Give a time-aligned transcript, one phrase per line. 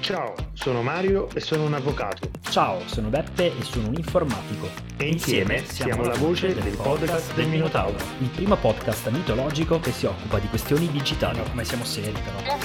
[0.00, 2.30] Ciao, sono Mario e sono un avvocato.
[2.48, 4.68] Ciao, sono Beppe e sono un informatico.
[4.96, 7.96] E insieme siamo la voce del podcast del Minotauro.
[8.20, 11.40] Il primo podcast mitologico che si occupa di questioni digitali.
[11.50, 12.58] come siamo seri però.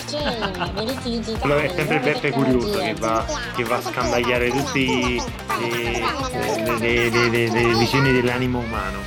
[1.42, 3.26] Allora è sempre Beppe curioso che va,
[3.56, 5.20] che va a scandagliare tutte le,
[6.80, 9.00] le, le, le, le visioni dell'animo umano.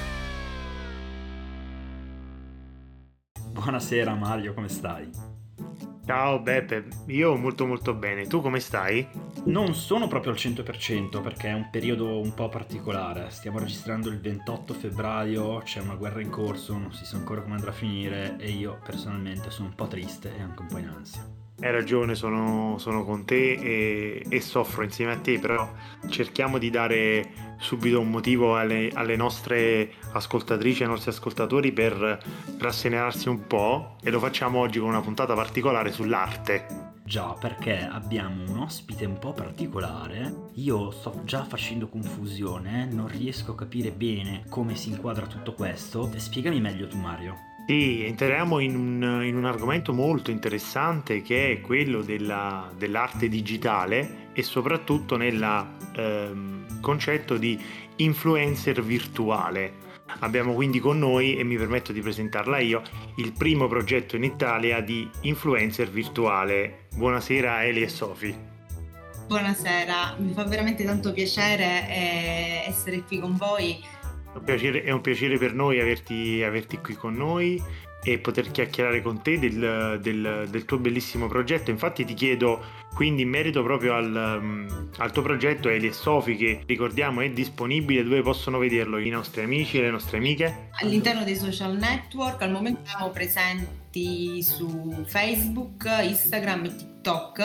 [3.53, 5.36] Buonasera Mario, come stai?
[6.07, 9.09] Ciao Beppe, io molto molto bene, tu come stai?
[9.47, 14.21] Non sono proprio al 100% perché è un periodo un po' particolare, stiamo registrando il
[14.21, 18.37] 28 febbraio, c'è una guerra in corso, non si sa ancora come andrà a finire
[18.39, 21.46] e io personalmente sono un po' triste e anche un po' in ansia.
[21.59, 25.67] Hai ragione, sono, sono con te e, e, soffro insieme a te, però
[26.09, 32.23] cerchiamo di dare subito un motivo alle, alle nostre ascoltatrici ai nostri ascoltatori per
[32.59, 36.93] rasserenarsi un po' e lo facciamo oggi con una puntata particolare sull'arte.
[37.07, 40.51] Già, perché abbiamo un ospite un po' particolare.
[40.57, 46.11] Io sto già facendo confusione, non riesco a capire bene come si inquadra tutto questo.
[46.17, 47.56] Spiegami meglio tu, Mario.
[47.67, 54.29] Sì, entriamo in un, in un, argomento molto interessante che è quello della, dell'arte digitale
[54.35, 57.61] e soprattutto nel ehm, concetto di
[57.97, 59.85] influencer virtuale.
[60.21, 62.83] Abbiamo quindi con noi, e mi permetto di presentarla io,
[63.17, 66.87] il primo progetto in Italia di influencer virtuale.
[66.95, 68.55] Buonasera Eli e Sofi.
[69.27, 73.83] Buonasera, mi fa veramente tanto piacere eh, essere qui con voi
[74.37, 77.63] un piacere, è un piacere per noi averti, averti qui con noi
[78.03, 81.71] e poter chiacchierare con te del, del, del, tuo bellissimo progetto.
[81.71, 86.63] Infatti ti chiedo quindi in merito proprio al, um, al tuo progetto Eli Sofi che
[86.67, 90.69] ricordiamo è disponibile dove possono vederlo i nostri amici e le nostre amiche?
[90.81, 97.39] All'interno dei social network al momento siamo presenti su Facebook, Instagram e TikTok TikTok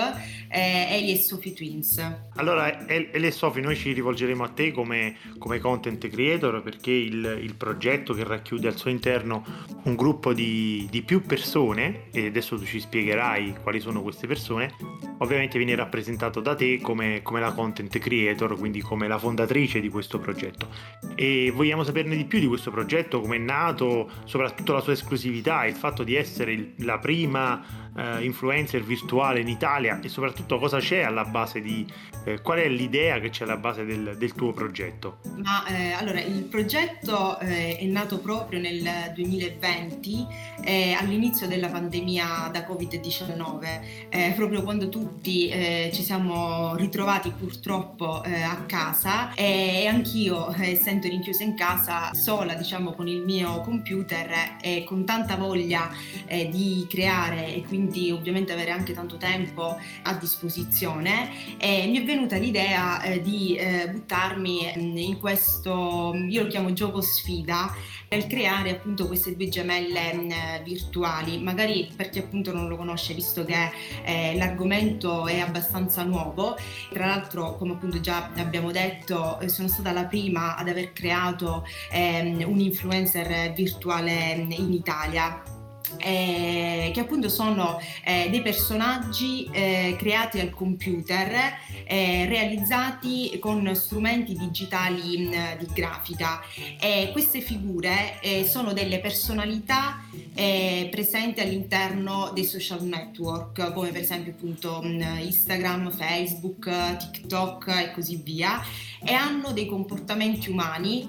[0.47, 2.03] eh, Eli e Sophie Twins.
[2.35, 7.39] Allora, Eli e Sophie, noi ci rivolgeremo a te come, come content creator perché il,
[7.41, 9.45] il, progetto che racchiude al suo interno
[9.83, 14.73] un gruppo di, di più persone, e adesso tu ci spiegherai quali sono queste persone,
[15.19, 19.89] ovviamente viene rappresentato da te come, come la content creator, quindi come la fondatrice di
[19.89, 20.69] questo progetto.
[21.15, 25.65] E vogliamo saperne di più di questo progetto, come è nato, soprattutto la sua esclusività,
[25.65, 31.01] il fatto di essere la prima eh, influencer virtuale in Italia e soprattutto cosa c'è
[31.01, 31.85] alla base di
[32.23, 35.17] eh, qual è l'idea che c'è alla base del, del tuo progetto?
[35.37, 40.27] Ma eh, allora il progetto eh, è nato proprio nel 2020
[40.63, 48.55] eh, all'inizio della pandemia da Covid-19, eh, proprio quando tutti ci siamo ritrovati purtroppo a
[48.65, 55.05] casa e anch'io essendo rinchiusa in casa sola diciamo con il mio computer e con
[55.05, 55.89] tanta voglia
[56.25, 62.05] di creare e quindi quindi ovviamente avere anche tanto tempo a disposizione e mi è
[62.05, 67.73] venuta l'idea eh, di eh, buttarmi mm, in questo, io lo chiamo gioco sfida,
[68.09, 70.31] nel creare appunto queste due gemelle mm,
[70.63, 73.71] virtuali, magari per chi appunto non lo conosce visto che
[74.03, 76.55] eh, l'argomento è abbastanza nuovo,
[76.91, 81.65] tra l'altro come appunto già abbiamo detto eh, sono stata la prima ad aver creato
[81.91, 85.59] ehm, un influencer virtuale mm, in Italia
[85.97, 94.35] eh, che appunto sono eh, dei personaggi eh, creati al computer, eh, realizzati con strumenti
[94.35, 96.41] digitali mh, di grafica.
[96.79, 100.03] E queste figure eh, sono delle personalità
[100.33, 107.91] eh, presenti all'interno dei social network, come per esempio appunto mh, Instagram, Facebook, TikTok e
[107.91, 108.61] così via,
[109.03, 111.07] e hanno dei comportamenti umani,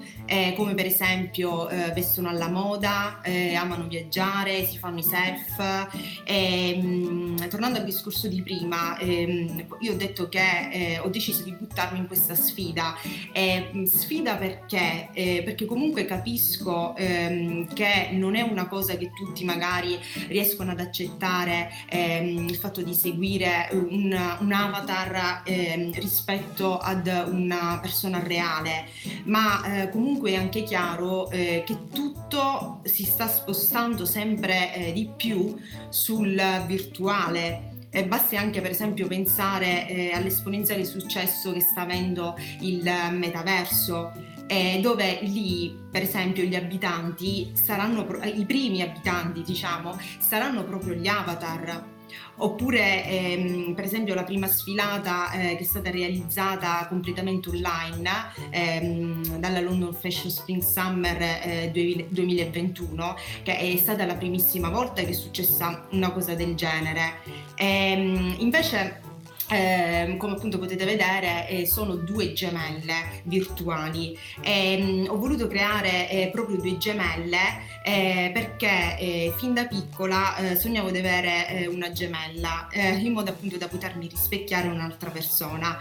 [0.56, 3.20] come per esempio vestono alla moda,
[3.56, 5.88] amano viaggiare, si fanno i self.
[6.24, 11.42] E, mh, tornando al discorso di prima, ehm, io ho detto che eh, ho deciso
[11.42, 12.94] di buttarmi in questa sfida.
[13.32, 15.08] Eh, sfida perché?
[15.12, 19.98] Eh, perché comunque capisco ehm, che non è una cosa che tutti magari
[20.28, 27.80] riescono ad accettare ehm, il fatto di seguire un, un avatar ehm, rispetto ad una
[27.82, 28.86] persona reale,
[29.24, 35.10] ma eh, comunque è anche chiaro eh, che tutto si sta spostando sempre eh, di
[35.14, 35.54] più
[35.90, 37.70] sul virtuale.
[37.94, 44.12] E basti anche per esempio pensare eh, all'esponenziale successo che sta avendo il metaverso,
[44.46, 51.06] eh, dove lì per esempio gli abitanti saranno, i primi abitanti diciamo, saranno proprio gli
[51.06, 51.90] avatar
[52.36, 58.10] oppure ehm, per esempio la prima sfilata eh, che è stata realizzata completamente online
[58.50, 61.70] ehm, dalla London Fashion Spring Summer eh,
[62.08, 67.20] 2021 che è stata la primissima volta che è successa una cosa del genere.
[67.56, 69.10] Ehm, invece
[69.52, 74.16] eh, come appunto potete vedere eh, sono due gemelle virtuali.
[74.40, 80.36] E, mm, ho voluto creare eh, proprio due gemelle eh, perché eh, fin da piccola
[80.36, 85.78] eh, sognavo di avere una gemella in modo appunto da potermi rispecchiare un'altra persona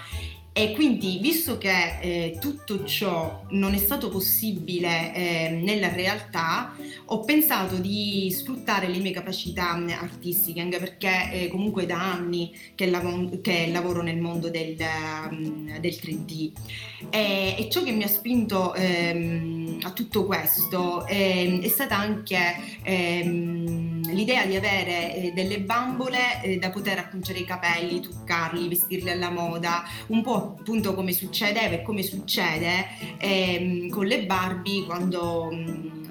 [0.53, 6.75] e quindi, visto che eh, tutto ciò non è stato possibile eh, nella realtà,
[7.05, 12.89] ho pensato di sfruttare le mie capacità artistiche, anche perché eh, comunque da anni che,
[12.89, 14.75] lav- che, lavoro nel mondo del,
[15.29, 16.51] um, del 3D.
[17.09, 22.57] E, e, ciò che mi ha spinto ehm, a tutto questo ehm, è stata anche
[22.83, 29.09] ehm, l'idea di avere eh, delle bambole eh, da poter acconciare i capelli, truccarli, vestirli
[29.09, 32.87] alla moda, un po' appunto come succedeva e come succede
[33.17, 36.07] ehm, con le Barbie quando mh,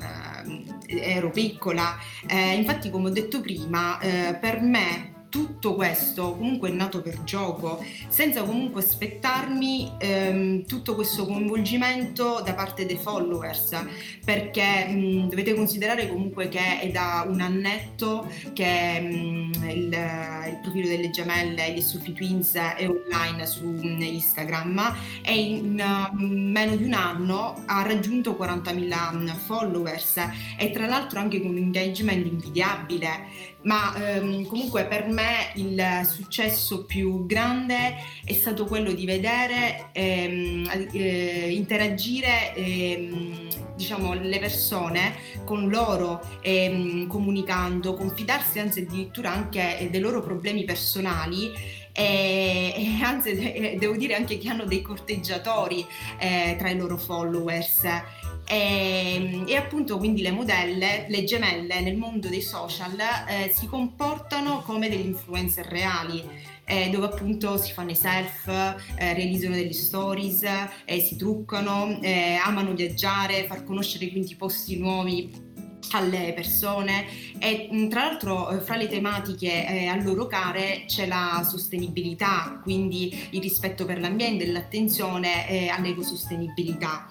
[0.47, 1.97] mm, eh, ero piccola.
[2.27, 7.23] Eh, infatti, come ho detto prima, eh, per me tutto questo comunque è nato per
[7.25, 13.83] gioco, senza comunque aspettarmi ehm, tutto questo coinvolgimento da parte dei followers,
[14.25, 20.89] perché mh, dovete considerare comunque che è da un annetto che mh, il, il, profilo
[20.89, 26.93] delle gemelle, gli Sophie Twins è online su Instagram e in uh, meno di un
[26.93, 30.17] anno ha raggiunto 40.000 followers
[30.59, 36.85] e tra l'altro anche con un engagement invidiabile ma ehm, comunque per me il successo
[36.85, 45.15] più grande è stato quello di vedere ehm, eh, interagire ehm, diciamo, le persone
[45.45, 53.35] con loro ehm, comunicando, confidarsi anzi addirittura anche dei loro problemi personali e, e, anzi
[53.79, 55.85] devo dire anche che hanno dei corteggiatori
[56.19, 57.85] eh, tra i loro followers
[58.51, 62.97] e, ehm, e, appunto quindi le modelle, le gemelle nel mondo dei social
[63.29, 66.49] eh, si comportano come degli influencer reali.
[66.65, 70.45] Eh, dove appunto si fanno i self, eh, realizzano delle stories,
[70.85, 75.49] eh, si truccano, eh, amano viaggiare, far conoscere quindi posti nuovi
[75.91, 77.07] alle persone
[77.41, 83.29] e tra l'altro eh, fra le tematiche eh, a loro care c'è la sostenibilità, quindi
[83.31, 87.09] il rispetto per l'ambiente e l'attenzione eh, all'ecosostenibilità.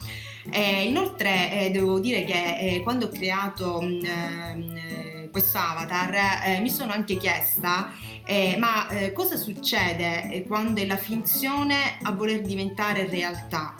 [0.51, 6.59] Eh, inoltre eh, devo dire che eh, quando ho creato mm, eh, questo avatar eh,
[6.59, 7.91] mi sono anche chiesta
[8.25, 13.75] eh, ma cosa succede quando è la finzione a voler diventare realtà?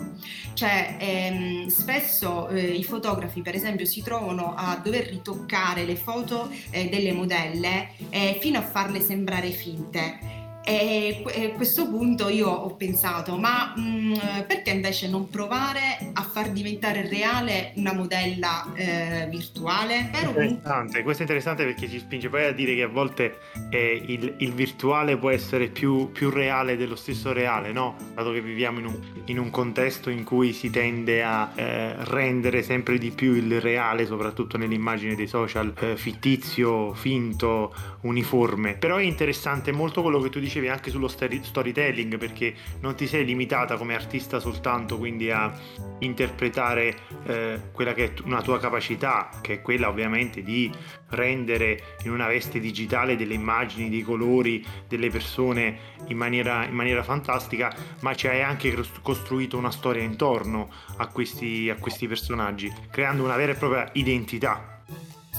[0.54, 7.12] Cioè ehm, spesso i fotografi per esempio si trovano a dover ritoccare le foto delle
[7.12, 7.90] modelle
[8.40, 11.22] fino a farle sembrare finte e
[11.52, 14.14] a questo punto io ho pensato, ma mh, mm,
[14.46, 20.10] perché invece non provare a far diventare reale una modella eh, virtuale?
[20.12, 23.38] Interessante, questo è interessante perché ci spinge poi a dire che a volte
[23.70, 27.96] eh, il, il, virtuale può essere più, più, reale dello stesso reale, no?
[28.14, 32.62] Dato che viviamo in un, in un contesto in cui si tende a eh, rendere
[32.62, 38.74] sempre di più il reale, soprattutto nell'immagine dei social, eh, fittizio, finto, uniforme.
[38.74, 43.06] Però è interessante molto quello che tu dici dicevi anche sullo storytelling perché non ti
[43.06, 45.52] sei limitata come artista soltanto quindi a
[46.00, 50.68] interpretare eh, quella che è una tua capacità che è quella ovviamente di
[51.10, 57.04] rendere in una veste digitale delle immagini, dei colori, delle persone in maniera, in maniera
[57.04, 63.22] fantastica ma ci hai anche costruito una storia intorno a questi, a questi personaggi creando
[63.22, 64.79] una vera e propria identità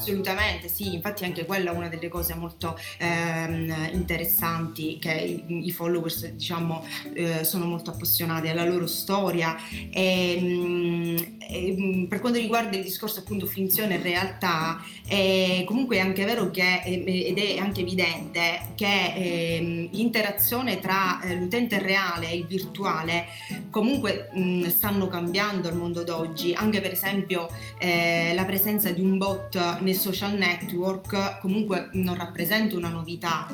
[0.02, 5.72] Assolutamente, sì, infatti anche quella è una delle cose molto ehm, interessanti che i, i
[5.72, 9.56] followers diciamo eh, sono molto appassionati alla loro storia.
[9.92, 15.98] E, mm, e, mm, per quanto riguarda il discorso appunto finzione e realtà è comunque
[15.98, 22.30] è anche vero che ed è anche evidente che eh, l'interazione tra eh, l'utente reale
[22.30, 23.26] e il virtuale
[23.70, 29.18] comunque mh, stanno cambiando al mondo d'oggi, anche per esempio eh, la presenza di un
[29.18, 33.48] bot nel social network comunque non rappresenta una novità.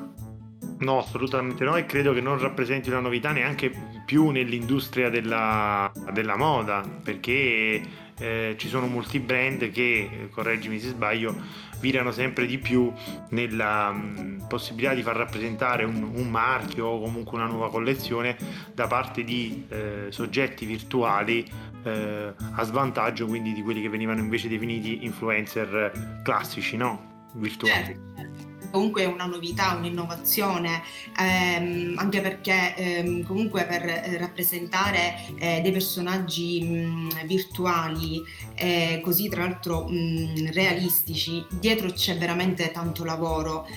[0.80, 3.72] No, assolutamente no e credo che non rappresenti una novità neanche
[4.06, 7.82] più nell'industria della, della moda perché
[8.20, 11.36] eh, ci sono molti brand che, correggimi se sbaglio,
[11.80, 12.92] virano sempre di più
[13.30, 18.36] nella mm, possibilità di far rappresentare un, un, marchio o comunque una nuova collezione
[18.74, 21.46] da parte di eh, soggetti virtuali
[21.84, 27.26] eh, a svantaggio quindi di quelli che venivano invece definiti influencer classici, no?
[27.34, 28.00] Virtuali.
[28.16, 28.37] Certo
[28.78, 30.84] comunque è una novità, un'innovazione,
[31.18, 38.22] ehm, anche perché ehm, comunque per eh, rappresentare eh, dei personaggi mh, virtuali,
[38.54, 43.68] eh, così tra l'altro mh, realistici, dietro c'è veramente tanto lavoro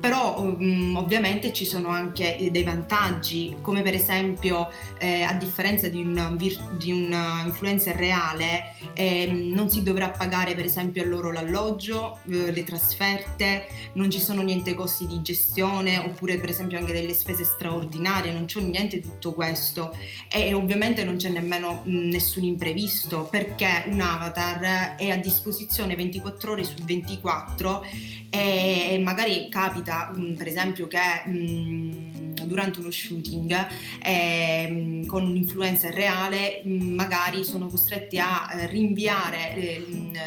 [0.00, 4.68] però um, ovviamente ci sono anche eh, dei vantaggi, come per esempio
[4.98, 10.64] eh, a differenza di un, di un influencer reale eh, non si dovrà pagare per
[10.64, 16.38] esempio a loro l'alloggio, eh, le trasferte, non ci sono niente costi di gestione oppure
[16.38, 19.96] per esempio anche delle spese straordinarie, non c'è niente di tutto questo.
[20.30, 26.52] E ovviamente non c'è nemmeno mh, nessun imprevisto perché un avatar è a disposizione 24
[26.52, 27.84] ore su 24
[28.30, 33.66] e magari capita capita mh, mm, per esempio che mh, mm, durante uno shooting
[34.02, 39.84] eh, con un influencer reale mm, magari sono costretti a eh, rinviare eh,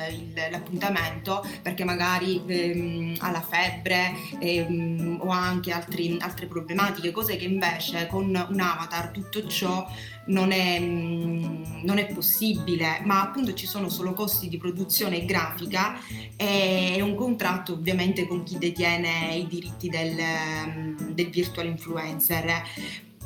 [0.09, 7.11] il, l'appuntamento perché magari ehm, ha la febbre ehm, o ha anche altri, altre problematiche,
[7.11, 9.87] cose che invece con un avatar tutto ciò
[10.27, 15.99] non è, mm, non è, possibile, ma appunto ci sono solo costi di produzione grafica
[16.35, 22.04] e un contratto ovviamente con chi detiene i diritti del, mm, del virtual influencer.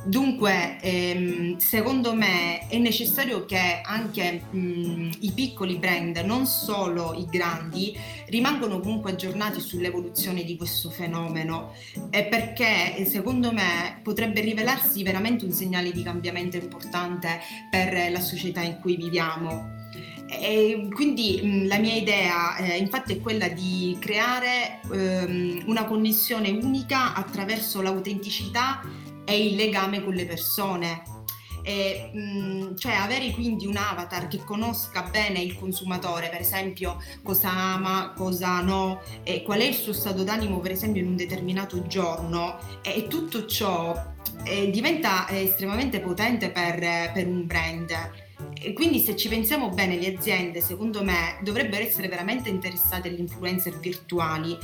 [0.04, 7.26] Dunque, ehm, secondo me è necessario che anche mh, i piccoli brand, non solo i
[7.30, 7.94] grandi,
[8.28, 11.74] rimangano comunque aggiornati sull'evoluzione di questo fenomeno,
[12.12, 18.62] eh, perché secondo me potrebbe rivelarsi veramente un segnale di cambiamento importante per la società
[18.62, 19.79] in cui viviamo.
[20.32, 26.52] E quindi mh, la mia idea eh, infatti è quella di creare ehm, una connessione
[26.52, 28.82] unica attraverso l'autenticità
[29.26, 31.02] e il legame con le persone.
[31.64, 37.50] E, mh, cioè avere quindi un avatar che conosca bene il consumatore, per esempio cosa
[37.50, 41.86] ama, cosa no, e qual è il suo stato d'animo, per esempio in un determinato
[41.88, 43.96] giorno, e, tutto ciò
[44.44, 48.28] eh, diventa estremamente potente per, per un brand.
[48.62, 53.20] E quindi se ci pensiamo bene, le aziende, secondo me, dovrebbero essere veramente interessate agli
[53.20, 54.58] influencer virtuali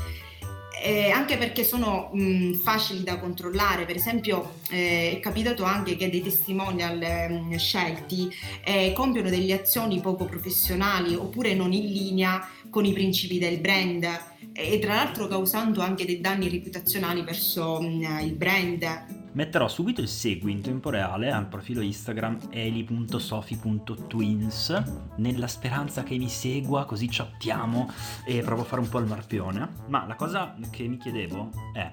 [0.81, 3.85] eh, anche perché sono mh, facili da controllare.
[3.85, 8.29] Per esempio, eh, è capitato anche che dei testimonial mh, scelti
[8.63, 14.07] eh, compiono delle azioni poco professionali oppure non in linea con i principi del brand
[14.53, 19.23] e tra l'altro causando anche dei danni reputazionali verso mh, il brand.
[19.35, 24.83] Metterò subito il segui in tempo reale al profilo Instagram eli.sofi.twins
[25.17, 27.91] nella speranza che mi segua così chattiamo
[28.25, 29.69] e provo a fare un po' il marpione.
[29.87, 31.91] Ma la cosa che mi chiedevo è,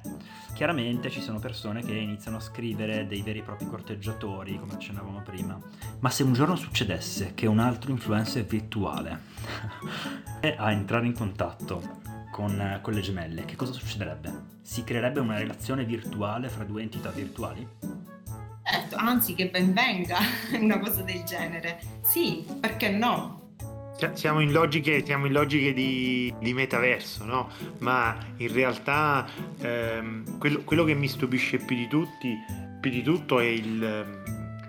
[0.55, 5.23] chiaramente ci sono persone che iniziano a scrivere dei veri e propri corteggiatori, come accennavamo
[5.23, 5.59] prima,
[5.99, 9.21] ma se un giorno succedesse che un altro influencer virtuale
[10.59, 14.33] a entrare in contatto con, con, le gemelle, che cosa succederebbe?
[14.63, 17.69] Si creerebbe una relazione virtuale fra due entità virtuali?
[18.65, 20.19] Certo, anzi che ben venga
[20.59, 21.79] una cosa del genere.
[22.01, 23.41] Sì, perché no?
[24.15, 27.51] Siamo in logiche, siamo in logiche di, di, metaverso, no?
[27.81, 29.29] Ma in realtà
[29.61, 32.35] ehm, quello, quello, che mi stupisce più di tutti,
[32.81, 34.23] più di tutto è, il,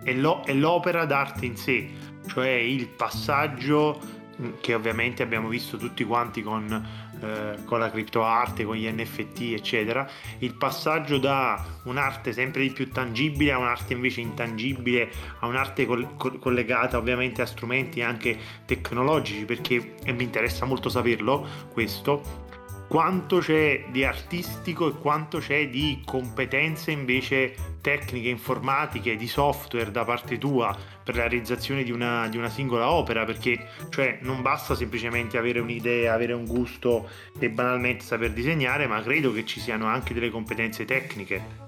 [0.03, 1.89] è, lo, è l'opera d'arte in sé,
[2.27, 4.22] cioè il passaggio
[4.60, 10.08] che ovviamente abbiamo visto tutti quanti con eh, con la criptoarte, con gli NFT, eccetera,
[10.39, 16.15] il passaggio da un'arte sempre di più tangibile a un'arte invece intangibile, a un'arte col-
[16.18, 22.51] col- collegata ovviamente a strumenti anche tecnologici, perché e mi interessa molto saperlo questo,
[22.94, 30.06] quanto c'è di artistico e quanto c'è di competenze invece tecniche, informatiche, di software da
[30.06, 34.76] parte tua per la realizzazione di una, di una singola opera, perché cioè, non basta
[34.76, 37.10] semplicemente avere un'idea, avere un gusto
[37.40, 41.62] e banalmente saper disegnare, ma credo che ci siano anche delle competenze tecniche.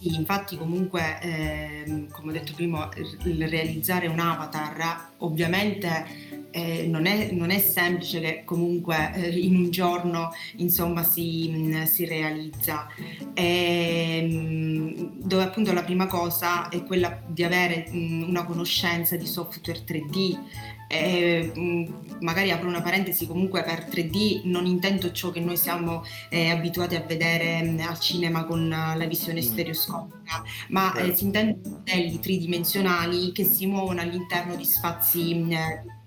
[0.00, 2.88] Sì, infatti comunque, eh, come ho detto prima,
[3.24, 6.06] realizzare un avatar ovviamente
[6.52, 11.78] eh, non, è, non, è, semplice che comunque eh, in un giorno insomma si, mh,
[11.78, 12.86] mm, si realizza.
[13.34, 18.44] E, ehm, mh, dove appunto la prima cosa è quella di avere mh, mm, una
[18.44, 20.38] conoscenza di software 3D
[20.88, 21.84] e, mm,
[22.20, 26.96] magari apro una parentesi comunque per 3D non intendo ciò che noi siamo eh, abituati
[26.96, 33.44] a vedere al cinema con la visione stereoscopica ma eh, si intendono modelli tridimensionali che
[33.44, 35.46] si muovono all'interno di spazi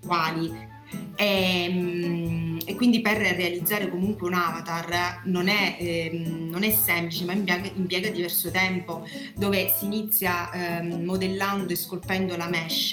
[0.04, 0.70] quali
[1.16, 7.24] e, ehm, e, quindi per realizzare comunque un avatar non è, eh, non è semplice,
[7.24, 9.06] ma impiega, impiega, diverso tempo,
[9.36, 12.92] dove si inizia eh, modellando e scolpendo la mesh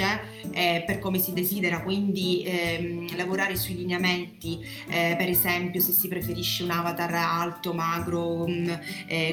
[0.52, 6.08] eh, per come si desidera, quindi ehm, lavorare sui lineamenti, eh, per esempio se si
[6.08, 8.80] preferisce un avatar alto, magro, um,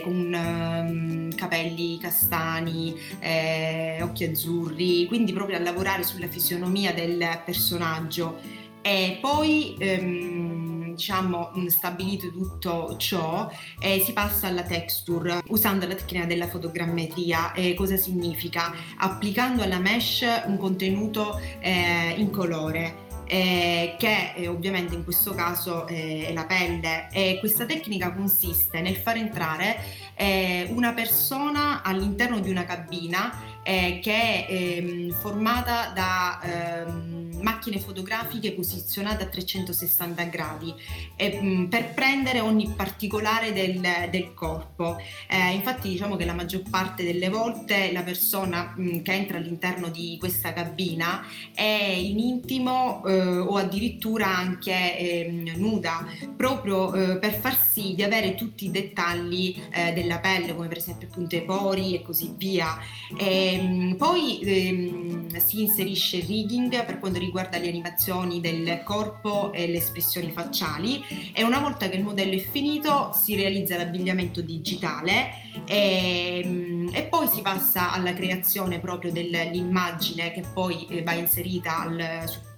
[0.02, 8.55] con um, capelli castani, eh, occhi azzurri, quindi proprio a lavorare sulla fisionomia del personaggio
[8.86, 13.50] e poi ehm, diciamo stabilito tutto ciò,
[13.80, 17.52] eh, si passa alla texture usando la tecnica della fotogrammetria.
[17.52, 18.72] Eh, cosa significa?
[18.98, 25.88] Applicando alla mesh un contenuto eh, in colore eh, che eh, ovviamente in questo caso
[25.88, 27.08] eh, è la pelle.
[27.10, 29.78] E questa tecnica consiste nel far entrare
[30.14, 37.78] eh, una persona all'interno di una cabina eh, che è ehm, formata da ehm, macchine
[37.78, 40.74] fotografiche posizionate a 360 gradi
[41.16, 44.96] eh, mh, per prendere ogni particolare del, del corpo.
[45.28, 49.88] Eh, infatti diciamo che la maggior parte delle volte la persona mh, che entra all'interno
[49.88, 51.24] di questa cabina
[51.54, 58.02] è in intimo eh, o addirittura anche ehm, nuda, proprio eh, per far sì di
[58.02, 62.34] avere tutti i dettagli eh, della pelle, come per esempio appunto i pori e così
[62.36, 62.78] via.
[63.16, 69.52] E, Ehm, poi ehm, si inserisce il rigging per quanto riguarda le animazioni del corpo
[69.52, 71.02] e le espressioni facciali.
[71.32, 75.44] E una volta che il modello è finito si realizza l'abbigliamento digitale.
[75.66, 81.80] E, ehm, e poi si passa alla creazione proprio dell'immagine che poi eh, va inserita
[81.80, 81.96] al,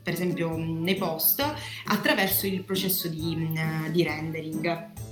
[0.02, 1.44] per esempio nei post
[1.86, 3.52] attraverso il processo di,
[3.90, 5.06] di rendering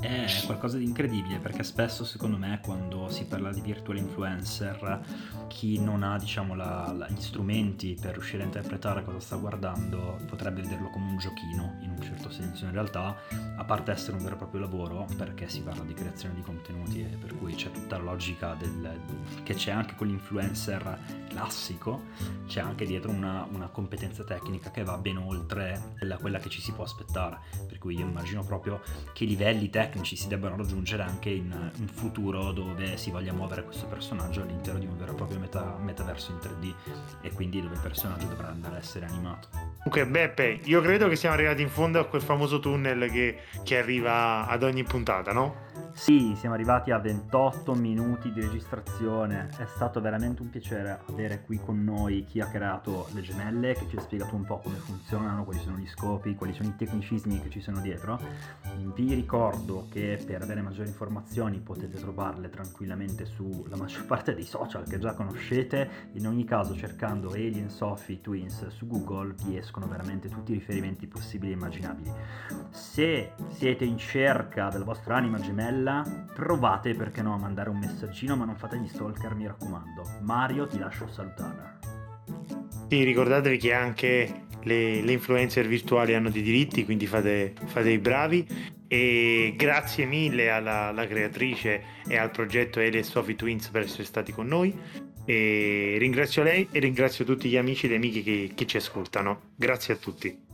[0.00, 5.00] è qualcosa di incredibile perché spesso secondo me quando si parla di virtual influencer
[5.48, 10.18] chi non ha diciamo la, la, gli strumenti per riuscire a interpretare cosa sta guardando
[10.26, 12.64] potrebbe vederlo come un giochino in un certo senso.
[12.64, 13.16] In realtà
[13.56, 17.00] a parte essere un vero e proprio lavoro perché si parla di creazione di contenuti
[17.00, 19.00] e per cui c'è tutta la logica del,
[19.42, 22.02] che c'è anche con l'influencer classico
[22.46, 26.72] c'è anche dietro una, una competenza tecnica che va ben oltre quella che ci si
[26.72, 27.38] può aspettare.
[27.66, 28.80] Per cui io immagino proprio
[29.12, 33.64] che livelli tecnici tecnici si debbano raggiungere anche in un futuro dove si voglia muovere
[33.64, 36.74] questo personaggio all'interno di un vero e proprio meta- metaverso in 3D
[37.22, 39.48] e quindi dove il personaggio dovrà andare a essere animato.
[39.50, 43.78] Comunque Beppe, io credo che siamo arrivati in fondo a quel famoso tunnel che, che
[43.78, 45.68] arriva ad ogni puntata, no?
[46.00, 49.50] Sì, siamo arrivati a 28 minuti di registrazione.
[49.58, 53.86] È stato veramente un piacere avere qui con noi chi ha creato le gemelle, che
[53.86, 57.42] ci ha spiegato un po' come funzionano, quali sono gli scopi, quali sono i tecnicismi
[57.42, 58.18] che ci sono dietro.
[58.94, 64.88] Vi ricordo che per avere maggiori informazioni potete trovarle tranquillamente sulla maggior parte dei social
[64.88, 66.08] che già conoscete.
[66.12, 71.06] In ogni caso, cercando Alien Sophie Twins su Google vi escono veramente tutti i riferimenti
[71.06, 72.10] possibili e immaginabili.
[72.70, 77.78] Se siete in cerca della vostra anima gemella, bella, provate perché no a mandare un
[77.78, 80.02] messaggino, ma non fate gli stalker, mi raccomando.
[80.20, 81.78] Mario, ti lascio salutare.
[82.88, 87.98] Sì, ricordatevi che anche le, le influencer virtuali hanno dei diritti, quindi fate, fate i
[87.98, 88.78] bravi.
[88.92, 94.04] E grazie mille alla, alla creatrice e al progetto Ele e Sophie Twins per essere
[94.04, 94.76] stati con noi.
[95.24, 99.52] E ringrazio lei e ringrazio tutti gli amici e le amiche che, che ci ascoltano.
[99.54, 100.49] Grazie a tutti.